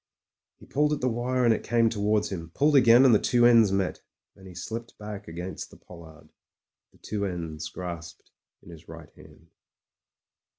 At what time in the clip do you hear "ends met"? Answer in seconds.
3.45-4.01